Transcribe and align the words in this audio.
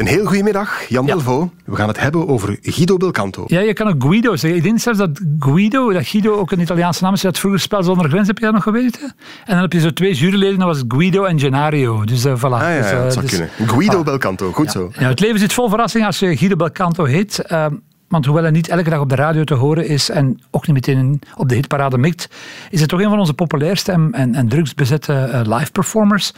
Een 0.00 0.06
heel 0.06 0.24
goedemiddag, 0.24 0.88
Jan 0.88 1.06
Ja. 1.06 1.12
Delvaux. 1.14 1.52
We 1.64 1.76
gaan 1.76 1.88
het 1.88 2.00
hebben 2.00 2.28
over 2.28 2.58
Guido 2.62 2.96
Belcanto. 2.96 3.44
Ja, 3.46 3.60
je 3.60 3.72
kan 3.72 3.88
ook 3.88 4.02
Guido 4.04 4.36
zeggen. 4.36 4.58
Ik 4.58 4.64
denk 4.64 4.78
zelfs 4.78 4.98
dat 4.98 5.20
Guido, 5.38 5.92
dat 5.92 6.06
Guido 6.06 6.34
ook 6.34 6.50
een 6.50 6.60
Italiaanse 6.60 7.02
naam 7.02 7.12
is. 7.12 7.20
Dat 7.20 7.38
vroeger 7.38 7.60
Spel 7.60 7.82
zonder 7.82 8.08
grens, 8.08 8.26
heb 8.26 8.38
je 8.38 8.44
dat 8.44 8.54
nog 8.54 8.62
geweten? 8.62 9.00
En 9.44 9.52
dan 9.52 9.58
heb 9.58 9.72
je 9.72 9.80
zo 9.80 9.92
twee 9.92 10.14
juryleden, 10.14 10.58
dat 10.58 10.66
was 10.68 10.82
Guido 10.88 11.24
en 11.24 11.38
Gennaro. 11.40 12.04
Dus 12.04 12.24
eh, 12.24 12.36
voilà. 12.38 12.40
Ah 12.40 12.60
ja, 12.60 12.76
Dus, 12.76 12.90
eh, 12.90 13.02
dat 13.02 13.12
zou 13.12 13.24
dus- 13.26 13.30
kunnen. 13.38 13.68
Guido 13.68 14.00
voilà. 14.00 14.04
Belcanto, 14.04 14.52
goed 14.52 14.70
zo. 14.70 14.90
Ja, 14.98 15.08
het 15.08 15.20
leven 15.20 15.38
zit 15.40 15.52
vol 15.52 15.68
verrassingen 15.68 16.06
als 16.06 16.18
je 16.18 16.36
Guido 16.36 16.56
Belcanto 16.56 17.04
heet. 17.04 17.42
Want 18.10 18.24
hoewel 18.24 18.42
hij 18.42 18.52
niet 18.52 18.68
elke 18.68 18.90
dag 18.90 19.00
op 19.00 19.08
de 19.08 19.14
radio 19.14 19.44
te 19.44 19.54
horen 19.54 19.86
is 19.86 20.10
en 20.10 20.40
ook 20.50 20.66
niet 20.66 20.76
meteen 20.76 21.20
op 21.36 21.48
de 21.48 21.54
hitparade 21.54 21.98
mikt, 21.98 22.28
is 22.70 22.80
het 22.80 22.88
toch 22.88 23.00
een 23.00 23.08
van 23.08 23.18
onze 23.18 23.34
populairste 23.34 23.92
en, 23.92 24.08
en, 24.12 24.34
en 24.34 24.48
drugsbezette 24.48 25.12
eh, 25.12 25.40
live 25.44 25.70
performers. 25.70 26.32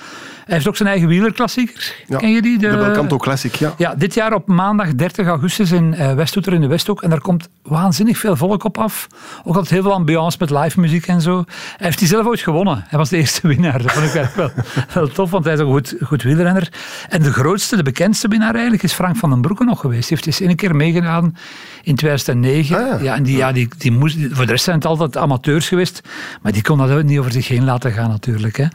Hij 0.44 0.54
heeft 0.54 0.68
ook 0.68 0.76
zijn 0.76 0.88
eigen 0.88 1.08
wielerklassieker. 1.08 1.94
Ja, 2.06 2.18
Ken 2.18 2.30
je 2.30 2.42
die? 2.42 2.58
De 2.58 2.68
Belcanto 2.68 3.16
Classic, 3.16 3.54
ja. 3.54 3.74
Ja, 3.76 3.94
dit 3.94 4.14
jaar 4.14 4.32
op 4.32 4.46
maandag 4.48 4.94
30 4.94 5.26
augustus 5.26 5.70
in 5.70 5.94
eh 5.94 6.14
Westhoeter 6.14 6.52
in 6.52 6.60
de 6.60 6.66
Westhoek. 6.66 7.02
En 7.02 7.10
daar 7.10 7.20
komt 7.20 7.48
waanzinnig 7.62 8.18
veel 8.18 8.36
volk 8.36 8.64
op 8.64 8.78
af. 8.78 9.06
Ook 9.44 9.54
altijd 9.54 9.70
heel 9.70 9.82
veel 9.82 9.92
ambiance 9.92 10.36
met 10.40 10.50
live 10.50 10.80
muziek 10.80 11.06
en 11.06 11.20
zo. 11.20 11.44
Hij 11.76 11.86
heeft 11.86 11.98
die 11.98 12.08
zelf 12.08 12.26
ooit 12.26 12.40
gewonnen. 12.40 12.84
Hij 12.88 12.98
was 12.98 13.08
de 13.08 13.16
eerste 13.16 13.48
winnaar. 13.52 13.82
Dat 13.82 13.92
vond 13.92 14.06
ik 14.06 14.14
eigenlijk 14.14 14.54
wel, 14.54 14.64
wel 14.94 15.08
tof, 15.08 15.30
want 15.30 15.44
hij 15.44 15.54
is 15.54 15.60
een 15.60 15.66
goed, 15.66 15.94
goed 16.02 16.22
wielrenner. 16.22 16.72
En 17.08 17.22
de 17.22 17.32
grootste, 17.32 17.76
de 17.76 17.82
bekendste 17.82 18.28
winnaar 18.28 18.52
eigenlijk, 18.52 18.82
is 18.82 18.92
Frank 18.92 19.16
van 19.16 19.30
den 19.30 19.40
Broeke 19.40 19.64
nog 19.64 19.80
geweest. 19.80 20.08
Die 20.08 20.16
heeft 20.16 20.26
eens 20.26 20.40
één 20.40 20.56
keer 20.56 20.76
meegedaan 20.76 21.34
in 21.82 21.94
2009. 21.94 22.92
Ah, 22.92 23.02
ja. 23.02 23.14
en 23.14 23.22
die, 23.22 23.36
ja, 23.36 23.52
die, 23.52 23.68
die 23.78 23.92
moest, 23.92 24.16
voor 24.30 24.46
de 24.46 24.52
rest 24.52 24.64
zijn 24.64 24.76
het 24.76 24.86
altijd 24.86 25.16
amateurs 25.16 25.68
geweest. 25.68 26.00
Maar 26.42 26.52
die 26.52 26.62
kon 26.62 26.78
dat 26.78 26.90
ook 26.90 27.02
niet 27.02 27.18
over 27.18 27.32
zich 27.32 27.48
heen 27.48 27.64
laten 27.64 27.92
gaan 27.92 28.10
natuurlijk. 28.10 28.56
Hè. 28.56 28.66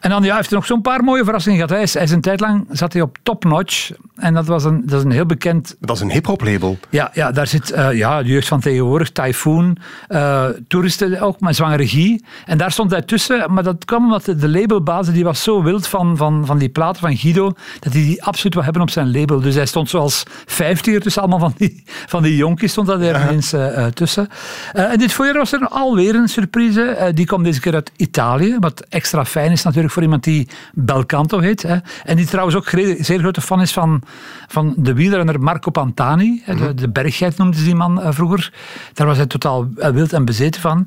En 0.00 0.10
dan 0.10 0.22
ja, 0.22 0.36
heeft 0.36 0.48
hij 0.48 0.58
nog 0.58 0.66
zo'n 0.66 0.80
paar 0.80 1.04
mooie 1.04 1.24
verrassingen 1.24 1.58
gehad. 1.58 1.72
Hij 1.72 1.82
is, 1.82 1.94
hij 1.94 2.02
is 2.02 2.10
een 2.10 2.20
tijd 2.20 2.40
lang 2.40 2.66
zat 2.70 2.92
hij 2.92 3.02
op 3.02 3.18
Top 3.22 3.44
Notch. 3.44 3.90
En 4.14 4.34
dat, 4.34 4.46
was 4.46 4.64
een, 4.64 4.82
dat 4.86 4.98
is 4.98 5.04
een 5.04 5.10
heel 5.10 5.26
bekend 5.26 5.76
Dat 5.80 5.96
is 5.96 6.02
een 6.02 6.10
hip-hop 6.10 6.40
label. 6.42 6.78
ja, 6.90 7.10
ja, 7.12 7.32
daar 7.32 7.46
zit 7.46 7.70
eh, 7.70 7.92
ja, 7.92 8.22
de 8.22 8.28
jeugd 8.28 8.48
van 8.48 8.60
tegenwoordig, 8.60 9.10
Typhoon, 9.10 9.76
eh, 10.08 10.44
toeristen 10.68 11.20
ook, 11.20 11.40
maar 11.40 11.54
zwangere 11.54 11.82
regie. 11.82 12.24
En 12.46 12.58
daar 12.58 12.72
stond 12.72 12.90
hij 12.90 13.02
tussen, 13.02 13.52
maar 13.52 13.62
dat 13.62 13.84
kwam 13.84 14.04
omdat 14.04 14.24
de, 14.24 14.48
labelbaas 14.48 15.12
die 15.12 15.24
was 15.24 15.42
zo 15.42 15.62
wild 15.62 15.86
van, 15.86 16.16
van, 16.16 16.46
van 16.46 16.58
die 16.58 16.68
platen 16.68 17.00
van 17.00 17.16
Guido, 17.16 17.52
dat 17.80 17.92
hij 17.92 18.02
die 18.02 18.24
absoluut 18.24 18.54
wil 18.54 18.64
hebben 18.64 18.82
op 18.82 18.90
zijn 18.90 19.10
label. 19.10 19.40
Dus 19.40 19.54
hij 19.54 19.66
stond 19.66 19.90
zoals 19.90 20.22
vijftiger 20.46 21.00
tussen 21.00 21.22
allemaal 21.22 21.38
van 21.38 21.54
die, 21.56 21.82
van 22.06 22.22
die 22.22 22.33
jonkies, 22.36 22.70
stond 22.70 22.86
dat 22.86 23.00
er 23.00 23.22
ineens 23.22 23.52
eh, 23.52 23.86
eh, 23.86 23.92
tussen. 23.92 24.28
Eh, 24.72 24.90
en 24.92 24.98
dit 24.98 25.12
voorjaar 25.12 25.34
was 25.34 25.52
er 25.52 25.68
alweer 25.68 26.14
een 26.14 26.28
surprise. 26.28 26.82
Eh, 26.82 27.14
die 27.14 27.26
kwam 27.26 27.42
deze 27.42 27.60
keer 27.60 27.74
uit 27.74 27.90
Italië, 27.96 28.56
wat 28.60 28.84
extra 28.88 29.24
fijn 29.24 29.50
is 29.52 29.62
natuurlijk 29.62 29.92
voor 29.92 30.02
iemand 30.02 30.24
die 30.24 30.48
Belcanto 30.72 31.38
heet. 31.38 31.62
Hè. 31.62 31.76
En 32.04 32.16
die 32.16 32.26
trouwens 32.26 32.56
ook 32.56 32.68
zeer 32.98 33.18
grote 33.18 33.40
fan 33.40 33.60
is 33.60 33.72
van, 33.72 34.02
van 34.48 34.74
de 34.76 34.94
wielrenner 34.94 35.40
Marco 35.40 35.70
Pantani. 35.70 36.42
hè, 36.44 36.54
De, 36.54 36.74
de 36.74 36.88
berggeit 36.88 37.36
noemde 37.36 37.56
ze 37.56 37.64
die 37.64 37.74
man 37.74 38.02
eh, 38.02 38.08
vroeger. 38.12 38.52
Daar 38.92 39.06
was 39.06 39.16
hij 39.16 39.26
totaal 39.26 39.68
wild 39.74 40.12
en 40.12 40.24
bezeten 40.24 40.60
van. 40.60 40.86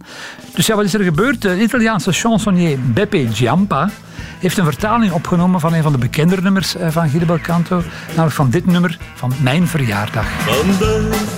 Dus 0.55 0.65
ja, 0.67 0.75
wat 0.75 0.85
is 0.85 0.93
er 0.93 1.03
gebeurd? 1.03 1.41
De 1.41 1.61
Italiaanse 1.61 2.11
chansonnier 2.11 2.77
Beppe 2.93 3.27
Giampa 3.33 3.89
heeft 4.39 4.57
een 4.57 4.65
vertaling 4.65 5.11
opgenomen 5.11 5.59
van 5.59 5.73
een 5.73 5.83
van 5.83 5.91
de 5.91 5.97
bekendere 5.97 6.41
nummers 6.41 6.75
eh, 6.75 6.89
van 6.89 7.09
Guido 7.09 7.25
Belcanto. 7.25 7.81
Namelijk 8.07 8.35
van 8.35 8.49
dit 8.49 8.65
nummer, 8.65 8.97
van 9.15 9.31
Mijn 9.41 9.67
Verjaardag. 9.67 10.25
Vandaag 10.27 11.36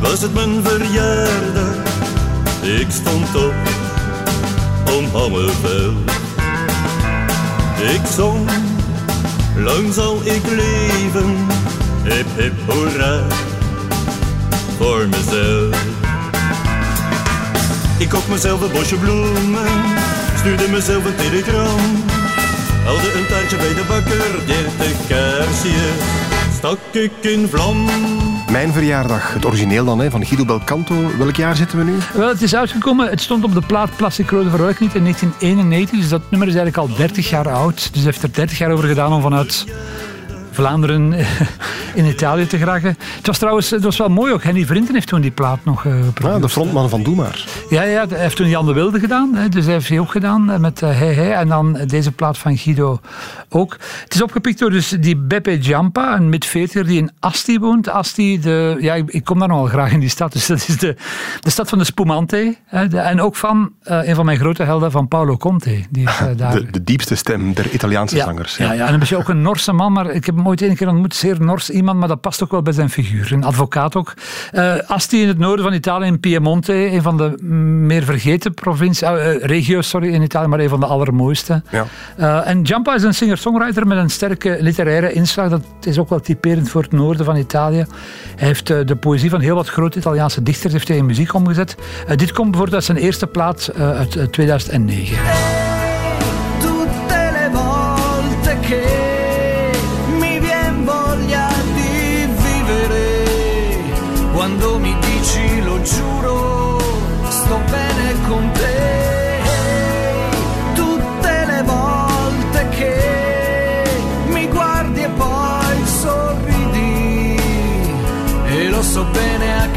was 0.00 0.20
het 0.20 0.34
mijn 0.34 0.62
verjaardag. 0.62 1.74
Ik 2.62 2.86
stond 2.90 3.36
op 3.36 3.54
om 4.96 5.04
Hammerveld. 5.12 6.10
Ik 7.94 8.00
zong, 8.16 8.50
lang 9.56 9.92
zal 9.92 10.20
ik 10.24 10.42
leven. 10.46 11.36
Hip 12.02 12.26
hip 12.36 12.52
hoera, 12.66 13.20
voor 14.78 15.08
mezelf. 15.08 15.76
Ik 17.98 18.08
kocht 18.08 18.28
mezelf 18.28 18.60
een 18.60 18.72
bosje 18.72 18.96
bloemen, 18.96 19.66
stuurde 20.38 20.68
mezelf 20.68 21.04
een 21.04 21.16
telegram. 21.16 22.04
Haalde 22.84 23.12
een 23.14 23.26
taartje 23.26 23.56
bij 23.56 23.74
de 23.74 23.84
bakker, 23.88 24.46
dertig 24.46 25.06
kaarsjes, 25.08 26.00
stak 26.60 26.78
ik 26.92 27.12
in 27.20 27.48
vlam. 27.48 27.84
Mijn 28.50 28.72
verjaardag, 28.72 29.34
het 29.34 29.44
origineel 29.44 29.84
dan, 29.84 29.98
hè, 29.98 30.10
van 30.10 30.26
Guido 30.26 30.44
Belcanto. 30.44 30.94
Welk 31.18 31.36
jaar 31.36 31.56
zitten 31.56 31.78
we 31.78 31.84
nu? 31.84 31.96
Wel, 32.14 32.28
het 32.28 32.42
is 32.42 32.54
uitgekomen. 32.54 33.08
Het 33.08 33.20
stond 33.20 33.44
op 33.44 33.54
de 33.54 33.60
plaat 33.60 33.96
Plastic 33.96 34.30
Rode 34.30 34.50
Verwelk 34.50 34.80
niet 34.80 34.94
in 34.94 35.02
1991. 35.02 35.98
Dus 35.98 36.08
dat 36.08 36.30
nummer 36.30 36.48
is 36.48 36.54
eigenlijk 36.54 36.90
al 36.90 36.96
30 36.96 37.30
jaar 37.30 37.48
oud. 37.48 37.76
Dus 37.76 38.02
hij 38.02 38.04
heeft 38.04 38.22
er 38.22 38.32
30 38.32 38.58
jaar 38.58 38.70
over 38.70 38.88
gedaan 38.88 39.12
om 39.12 39.22
vanuit 39.22 39.64
Vlaanderen 40.50 41.12
in 41.94 42.04
Italië 42.04 42.46
te 42.46 42.58
geraken. 42.58 42.96
Het 43.16 43.26
was 43.26 43.38
trouwens 43.38 43.70
het 43.70 43.84
was 43.84 43.96
wel 43.96 44.08
mooi 44.08 44.32
ook. 44.32 44.42
Henny 44.42 44.66
Vrinten 44.66 44.94
heeft 44.94 45.08
toen 45.08 45.20
die 45.20 45.30
plaat 45.30 45.64
nog 45.64 45.86
eh 45.86 45.94
Ah, 46.24 46.40
de 46.40 46.48
frontman 46.48 46.88
van 46.88 47.02
Doe 47.02 47.14
Maar. 47.14 47.44
Ja, 47.70 47.82
ja, 47.82 48.06
hij 48.08 48.18
heeft 48.18 48.36
toen 48.36 48.48
Jan 48.48 48.66
de 48.66 48.72
Wilde 48.72 49.00
gedaan. 49.00 49.36
Dus 49.48 49.64
hij 49.64 49.74
heeft 49.74 49.88
die 49.88 50.00
ook 50.00 50.10
gedaan 50.10 50.50
eh, 50.50 50.58
met 50.58 50.82
eh, 50.82 50.98
Hey 50.98 51.14
Hey. 51.14 51.32
En 51.32 51.48
dan 51.48 51.78
deze 51.86 52.12
plaat 52.12 52.38
van 52.38 52.56
Guido 52.56 53.00
ook. 53.48 53.76
Het 54.04 54.14
is 54.14 54.22
opgepikt 54.22 54.58
door 54.58 54.70
dus 54.70 54.88
die 54.88 55.16
Beppe 55.16 55.62
Giampa, 55.62 56.16
een 56.16 56.28
mid-veertiger 56.28 56.86
die 56.86 56.98
in 56.98 57.10
Asti 57.20 57.58
woont. 57.58 57.88
Asti, 57.88 58.40
de, 58.40 58.76
ja, 58.80 58.94
ik, 58.94 59.24
kom 59.24 59.38
daar 59.38 59.48
nogal 59.48 59.66
graag 59.66 59.92
in 59.92 60.00
die 60.00 60.08
stad. 60.08 60.32
Dus 60.32 60.46
dat 60.46 60.68
is 60.68 60.78
de, 60.78 60.96
de 61.40 61.50
stad 61.50 61.68
van 61.68 61.78
de 61.78 61.84
Spumante. 61.84 62.56
En 62.90 63.20
ook 63.20 63.36
van 63.36 63.72
eh, 63.82 64.08
een 64.08 64.14
van 64.14 64.24
mijn 64.24 64.38
grote 64.38 64.62
helden, 64.62 64.90
van 64.90 65.08
Paolo 65.08 65.36
Conte. 65.36 65.84
Die 65.90 66.08
is 66.08 66.18
eh, 66.18 66.26
daar... 66.36 66.52
De, 66.52 66.70
de 66.70 66.84
diepste 66.84 67.14
stem 67.14 67.54
der 67.54 67.70
Italiaanse 67.70 68.16
ja, 68.16 68.24
zangers. 68.24 68.56
Ja, 68.56 68.72
ja, 68.72 68.86
en 68.86 68.92
een 68.92 68.98
beetje 68.98 69.16
ook 69.16 69.28
een 69.28 69.42
Norse 69.42 69.72
man, 69.72 69.92
maar 69.92 70.10
ik 70.10 70.26
heb 70.26 70.34
hem 70.40 70.48
ooit 70.48 70.62
één 70.62 70.76
keer 70.76 70.88
ontmoet. 70.88 71.14
Zeer 71.14 71.36
Nors 71.40 71.70
iemand, 71.70 71.98
maar 71.98 72.08
dat 72.08 72.20
past 72.20 72.42
ook 72.42 72.50
wel 72.50 72.62
bij 72.62 72.72
zijn 72.72 72.90
figuur. 72.90 73.32
Een 73.32 73.44
advocaat 73.44 73.96
ook. 73.96 74.14
Eh, 74.52 74.74
Asti 74.86 75.22
in 75.22 75.28
het 75.28 75.38
noorden 75.38 75.64
van 75.64 75.74
Italië, 75.74 76.06
in 76.06 76.20
Piemonte, 76.20 76.74
een 76.74 77.02
van 77.02 77.16
de 77.16 77.42
meer 77.86 78.02
vergeten 78.02 78.54
provincies, 78.54 79.02
eh, 79.02 79.34
eh, 79.34 79.42
regio's 79.42 79.88
sorry, 79.88 80.12
in 80.12 80.22
Italië, 80.22 80.46
maar 80.46 80.60
een 80.60 80.68
van 80.68 80.80
de 80.80 80.86
allermooiste. 80.86 81.62
Ja. 81.70 81.86
Eh, 82.16 82.48
en 82.48 82.66
Giampa 82.66 82.94
is 82.94 83.02
een 83.02 83.14
singer-songwriter 83.14 83.86
met 83.86 83.98
een 83.98 84.10
sterke 84.10 84.56
literaire 84.60 85.12
inslag. 85.12 85.48
Dat 85.48 85.62
is 85.82 85.98
ook 85.98 86.08
wel 86.08 86.20
typerend 86.20 86.68
voor 86.68 86.82
het 86.82 86.92
noorden 86.92 87.24
van 87.24 87.36
Italië. 87.36 87.86
Hij 88.36 88.46
heeft 88.46 88.66
de 88.66 88.96
poëzie 89.00 89.30
van 89.30 89.40
heel 89.40 89.54
wat 89.54 89.68
grote 89.68 89.98
Italiaanse 89.98 90.42
dichters 90.42 90.72
heeft 90.72 90.88
hij 90.88 90.96
in 90.96 91.06
muziek 91.06 91.34
omgezet. 91.34 91.76
Dit 92.16 92.32
komt 92.32 92.50
bijvoorbeeld 92.50 92.74
uit 92.74 92.84
zijn 92.84 92.98
eerste 92.98 93.26
plaat 93.26 93.70
eh, 93.76 93.90
uit 93.90 94.16
eh, 94.16 94.24
2009. 94.24 95.16
tutte 96.58 97.30
le 97.32 97.50
volte 97.52 98.56
che 98.60 98.99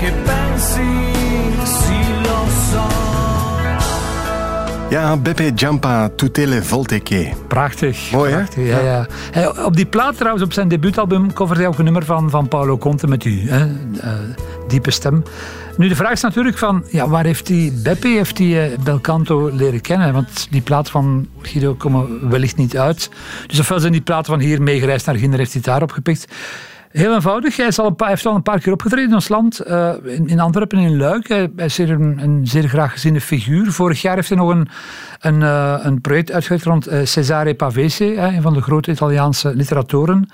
che 0.04 0.12
pensi, 0.12 0.82
sì 1.64 2.22
lo 2.24 2.46
so. 2.70 2.88
Ja, 4.90 5.18
Beppe 5.18 5.54
Giampa, 5.54 6.10
Tutte 6.10 6.46
le 6.46 6.62
volte 6.62 7.02
che. 7.02 7.36
Prachtig. 7.48 8.12
Mooi, 8.12 8.32
hè? 8.32 8.38
prachtig, 8.38 8.68
ja, 8.68 8.80
ja. 8.80 9.08
Hij, 9.32 9.64
op 9.64 9.76
die 9.76 9.86
plaat 9.86 10.18
trouwens, 10.18 10.44
op 10.44 10.54
zijn 10.54 10.68
debuutalbum, 10.68 11.34
covert 11.34 11.58
hij 11.58 11.68
ook 11.68 11.78
een 11.78 11.84
nummer 11.84 12.06
van, 12.06 12.30
van 12.30 12.48
Paolo 12.48 12.78
Conte 12.78 13.08
met 13.08 13.26
u. 13.26 13.50
Hè? 13.50 13.60
Eh, 14.02 14.12
diepe 14.68 14.92
stem. 14.92 15.24
Nu, 15.78 15.88
de 15.88 15.96
vraag 15.96 16.12
is 16.12 16.22
natuurlijk 16.22 16.58
van, 16.58 16.84
ja, 16.90 17.08
waar 17.10 17.26
heeft 17.26 17.46
die 17.46 17.72
Beppe, 17.72 18.08
heeft 18.08 18.38
die 18.38 18.60
eh, 18.60 18.78
Belcanto 18.80 19.50
leren 19.54 19.82
kennen? 19.82 20.14
Want 20.14 20.48
die 20.50 20.62
plaat 20.62 20.90
van 20.90 21.28
Guido 21.42 21.74
komen 21.74 22.30
wellicht 22.30 22.58
niet 22.58 22.78
uit. 22.78 23.10
Dus 23.48 23.60
ofwel 23.60 23.80
zijn 23.80 23.92
die 23.92 24.02
platen 24.02 24.32
van 24.32 24.40
hier 24.40 24.62
meegereisd 24.62 25.06
naar 25.06 25.16
Ginder, 25.16 25.40
heeft 25.40 25.52
hij 25.54 25.62
het 25.64 25.72
daar 25.72 25.82
opgepikt. 25.82 26.28
Heel 26.94 27.14
eenvoudig. 27.14 27.58
Hij, 27.58 27.66
is 27.68 27.80
al 27.80 27.86
een 27.86 27.96
paar, 27.96 28.10
heeft 28.10 28.26
al 28.26 28.36
een 28.36 28.42
paar 28.44 28.60
keer 28.60 28.74
opgetreden 28.74 29.08
in 29.10 29.16
ons 29.16 29.28
land. 29.28 29.60
eh, 29.60 29.94
in, 30.04 30.28
in 30.28 30.40
Antwerpen 30.40 30.78
en 30.78 30.84
in 30.84 30.98
Luik. 30.98 31.28
Hij, 31.28 31.52
hij 31.56 31.66
is 31.66 31.78
een, 31.78 32.20
een 32.22 32.48
zeer 32.48 32.68
graag 32.68 32.92
geziene 32.92 33.22
figuur. 33.22 33.72
Vorig 33.72 34.02
jaar 34.02 34.16
heeft 34.16 34.30
hij 34.30 34.38
nog 34.38 34.50
een, 34.50 34.68
een, 35.20 35.44
eh, 35.44 35.76
een 35.82 36.02
project 36.02 36.32
uitgewerkt 36.32 36.66
rond 36.66 36.88
eh, 36.88 37.06
Cesare 37.06 37.56
Pavese, 37.56 38.18
een 38.18 38.42
van 38.42 38.54
de 38.54 38.62
grote 38.62 38.92
Italiaanse 38.92 39.56
literatoren. 39.56 40.30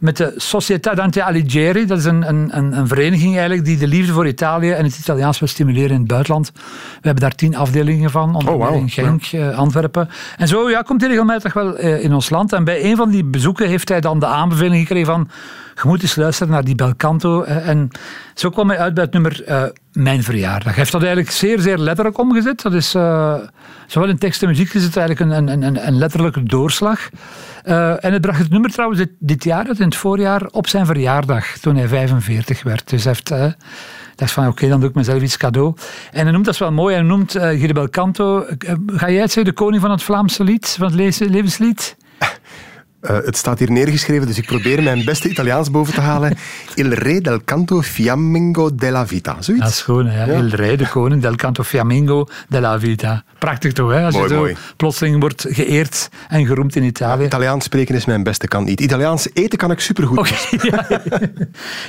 Met 0.00 0.16
de 0.16 0.34
Società 0.36 0.94
Dante 0.94 1.22
Alighieri. 1.22 1.86
Dat 1.86 1.98
is 1.98 2.04
een, 2.04 2.28
een, 2.28 2.56
een, 2.56 2.88
vereniging 2.88 3.32
eigenlijk 3.32 3.64
die 3.64 3.78
de 3.78 3.86
liefde 3.86 4.12
voor 4.12 4.26
Italië 4.26 4.70
en 4.70 4.84
het 4.84 4.98
Italiaans 4.98 5.38
wil 5.38 5.48
stimuleren 5.48 5.90
in 5.90 5.98
het 5.98 6.08
buitenland. 6.08 6.52
We 6.54 6.60
hebben 7.00 7.22
daar 7.22 7.34
tien 7.34 7.56
afdelingen 7.56 8.10
van, 8.10 8.34
onder 8.34 8.54
Oh, 8.54 8.76
in 8.76 8.88
Genk, 8.90 9.22
Antwerpen. 9.54 10.08
En 10.36 10.48
zo 10.48 10.70
ja, 10.70 10.82
komt 10.82 11.00
hij 11.00 11.10
regelmatig 11.10 11.52
wel 11.52 11.78
in 11.78 12.14
ons 12.14 12.30
land. 12.30 12.52
En 12.52 12.64
bij 12.64 12.84
een 12.84 12.96
van 12.96 13.10
die 13.10 13.24
bezoeken 13.24 13.68
heeft 13.68 13.88
hij 13.88 14.00
dan 14.00 14.18
de 14.18 14.26
aanbeveling 14.26 14.80
gekregen 14.80 15.12
van 15.12 15.28
je 15.74 15.88
moet 15.88 16.02
eens 16.02 16.16
luisteren 16.16 16.52
naar 16.52 16.64
die 16.64 16.74
Belcanto. 16.74 17.42
En 17.42 17.90
zo 18.34 18.50
kwam 18.50 18.68
hij 18.68 18.78
uit 18.78 18.94
bij 18.94 19.04
het 19.04 19.12
nummer 19.12 19.44
eh, 19.44 19.64
Mijn 19.92 20.22
Verjaardag. 20.22 20.64
Hij 20.64 20.74
heeft 20.74 20.92
dat 20.92 21.02
eigenlijk 21.02 21.32
zeer, 21.32 21.60
zeer 21.60 21.78
letterlijk 21.78 22.18
omgezet. 22.18 22.62
Dat 22.62 22.72
is 22.72 22.94
eh, 22.94 23.34
zowel 23.86 24.08
in 24.08 24.18
tekst 24.18 24.42
en 24.42 24.48
muziek 24.48 24.74
is 24.74 24.84
het 24.84 24.96
eigenlijk 24.96 25.30
een, 25.30 25.48
een, 25.48 25.62
een, 25.62 25.86
een 25.86 25.98
letterlijke 25.98 26.42
doorslag. 26.42 27.08
Eh, 27.62 28.04
en 28.04 28.12
het 28.12 28.20
bracht 28.20 28.38
het 28.38 28.50
nummer 28.50 28.70
trouwens 28.70 29.04
dit, 29.18 29.44
jaar, 29.44 29.66
in 29.68 29.84
het 29.84 29.96
voorjaar, 29.96 30.46
op 30.50 30.66
zijn 30.66 30.86
verjaardag, 30.86 31.46
toen 31.46 31.76
hij 31.76 31.88
45 31.88 32.62
werd. 32.62 32.90
Dus 32.90 33.04
hij 33.04 33.12
heeft... 33.12 33.56
dacht 34.14 34.32
van, 34.32 34.46
oké, 34.46 34.68
dan 34.68 34.80
doe 34.80 34.88
ik 34.88 34.94
mezelf 34.94 35.22
iets 35.22 35.36
cadeau. 35.36 35.74
En 36.12 36.22
hij 36.22 36.32
noemt 36.32 36.44
dat 36.44 36.58
wel 36.58 36.72
mooi. 36.72 36.94
Hij 36.94 37.04
noemt 37.04 37.36
uh, 37.36 37.72
Belcanto... 37.72 38.46
ga 38.86 39.10
jij 39.10 39.20
het 39.20 39.32
zeggen, 39.32 39.44
de 39.44 39.52
koning 39.52 39.82
van 39.82 39.90
het 39.90 40.02
Vlaamse 40.02 40.44
lied? 40.44 40.76
Van 40.78 40.86
het 40.86 40.94
le- 40.94 41.26
levenslied? 41.30 41.96
Eh, 43.02 43.16
het 43.24 43.36
staat 43.36 43.58
hier 43.58 43.70
neergeschreven, 43.70 44.26
dus 44.26 44.38
ik 44.38 44.46
probeer 44.46 44.82
mijn 44.82 45.04
beste 45.04 45.28
Italiaans 45.28 45.70
boven 45.70 45.94
te 45.94 46.00
halen. 46.00 46.36
Il 46.74 46.92
re 46.92 47.20
del 47.20 47.40
canto 47.44 47.80
fiammingo 47.82 48.74
della 48.74 49.06
vita. 49.06 49.34
Dat 49.34 49.44
Zoiets? 49.44 49.66
is 49.68 49.80
gewoon, 49.80 50.06
hè. 50.06 50.24
Ja. 50.24 50.38
Il 50.38 50.48
Re, 50.54 50.76
de 50.76 50.88
koning 50.88 51.22
del 51.22 51.34
canto 51.36 51.62
fiammingo 51.62 52.26
della 52.48 52.78
vita. 52.78 53.24
Prachtig 53.38 53.72
toch, 53.72 53.90
hè? 53.92 54.04
Als 54.04 54.14
Mooi, 54.14 54.28
je 54.28 54.34
zo 54.34 54.40
mooi. 54.40 54.56
plotseling 54.76 55.20
wordt 55.20 55.46
geëerd 55.48 56.08
en 56.28 56.46
geroemd 56.46 56.76
in 56.76 56.82
Italië. 56.82 57.24
Italiaans 57.24 57.64
spreken 57.64 57.94
is 57.94 58.04
mijn 58.04 58.22
beste 58.22 58.48
kant 58.48 58.66
niet. 58.66 58.80
Italiaans 58.80 59.28
eten 59.32 59.58
kan 59.58 59.70
ik 59.70 59.80
supergoed. 59.80 60.18
Oké, 60.18 60.34
ja. 60.70 60.86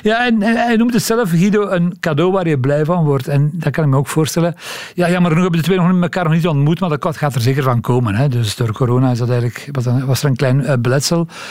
ja, 0.03 0.25
en 0.25 0.41
hij 0.41 0.53
hij 0.55 0.75
noemt 0.75 0.93
het 0.93 1.03
zelf, 1.03 1.29
Guido, 1.29 1.69
een 1.69 1.97
cadeau 1.99 2.31
waar 2.31 2.47
je 2.47 2.59
blij 2.59 2.85
van 2.85 3.03
wordt. 3.03 3.27
En 3.27 3.49
dat 3.53 3.71
kan 3.71 3.83
ik 3.83 3.89
me 3.89 3.97
ook 3.97 4.07
voorstellen. 4.07 4.55
Ja, 4.93 5.09
jammer 5.09 5.31
genoeg 5.31 5.43
hebben 5.43 5.61
de 5.61 5.65
twee 5.65 5.77
nog 5.87 6.01
elkaar 6.01 6.23
nog 6.23 6.33
niet 6.33 6.47
ontmoet, 6.47 6.79
maar 6.79 6.89
dat 6.99 7.17
gaat 7.17 7.35
er 7.35 7.41
zeker 7.41 7.63
van 7.63 7.81
komen. 7.81 8.15
Hè. 8.15 8.27
Dus 8.27 8.55
door 8.55 8.71
corona 8.71 9.11
is 9.11 9.17
dat 9.17 9.29
eigenlijk, 9.29 9.69
was, 10.05 10.23
er- 10.23 10.29
een 10.29 10.35
klein 10.35 10.63
eh, 10.65 10.73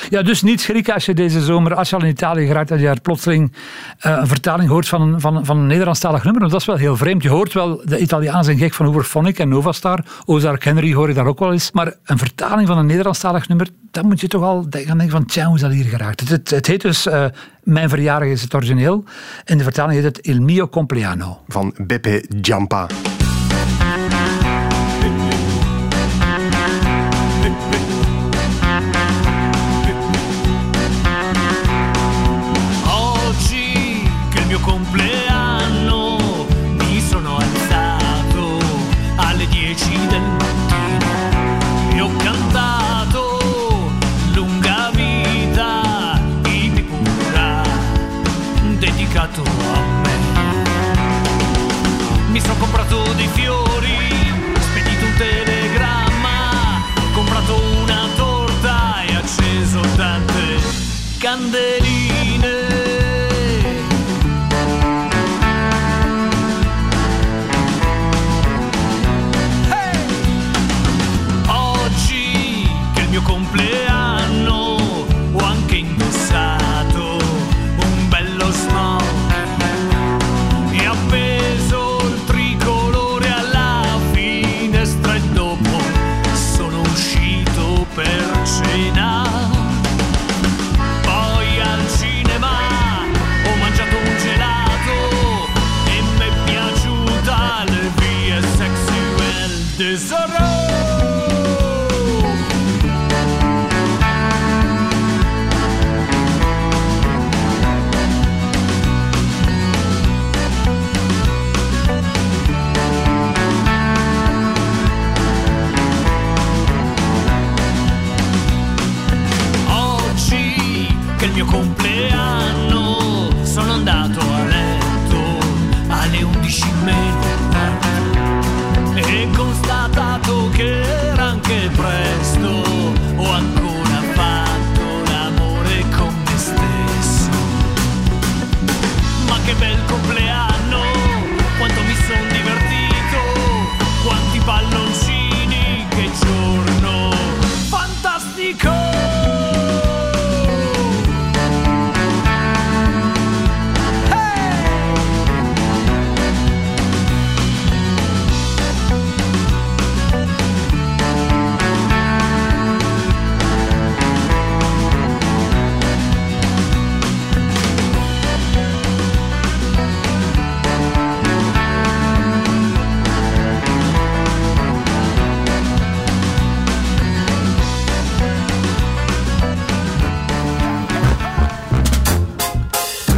Ja, 0.08 0.22
dus 0.22 0.42
niet 0.42 0.60
schrikken 0.60 0.94
als 0.94 1.04
je 1.04 1.14
deze 1.14 1.40
zomer, 1.40 1.74
als 1.74 1.90
je 1.90 1.96
al 1.96 2.02
in 2.02 2.08
Italië 2.08 2.46
geraakt, 2.46 2.68
dat 2.68 2.78
je 2.78 2.84
daar 2.84 3.00
plotseling 3.00 3.52
eh, 3.98 4.16
een 4.20 4.26
vertaling 4.26 4.68
hoort 4.68 4.88
van 4.88 5.00
een, 5.02 5.20
van, 5.20 5.44
van 5.44 5.56
een 5.56 5.66
Nederlandstalig 5.66 6.24
nummer. 6.24 6.40
Want 6.40 6.52
dat 6.52 6.60
is 6.60 6.66
wel 6.66 6.76
heel 6.76 6.96
vreemd. 6.96 7.22
Je 7.22 7.28
hoort 7.28 7.52
wel 7.52 7.82
de 7.84 7.98
Italiaans 7.98 8.46
en 8.46 8.58
gek 8.58 8.74
van 8.74 8.86
Hooverphonic 8.86 9.38
en 9.38 9.48
Novastar. 9.48 10.04
Ozark 10.24 10.64
Henry 10.64 10.94
hoor 10.94 11.08
je 11.08 11.14
daar 11.14 11.26
ook 11.26 11.38
wel 11.38 11.52
eens. 11.52 11.72
Maar 11.72 11.94
een 12.04 12.18
vertaling 12.18 12.68
van 12.68 12.78
een 12.78 12.86
Nederlandstalig 12.86 13.48
nummer, 13.48 13.68
dan 13.90 14.06
moet 14.06 14.20
je 14.20 14.28
toch 14.28 14.42
al 14.42 14.66
gaan 14.70 14.98
denken 14.98 15.10
van, 15.10 15.26
tja, 15.26 15.46
hoe 15.46 15.54
is 15.54 15.60
dat 15.60 15.72
hier 15.72 15.84
geraakt? 15.84 16.28
Het, 16.28 16.50
het, 16.50 16.66
heet 16.66 16.80
dus 16.80 17.06
eh, 17.06 17.24
Mijn 17.62 17.88
verjaardag 17.88 18.28
is 18.28 18.42
het 18.42 18.54
origineel. 18.54 19.04
In 19.44 19.58
de 19.58 19.64
vertaling 19.64 19.94
heet 19.94 20.16
het 20.16 20.26
Il 20.26 20.40
mio 20.40 20.68
compleanno. 20.68 21.40
Van 21.48 21.74
Beppe 21.76 22.24
Giampa. 22.40 22.86
Che 34.64 35.11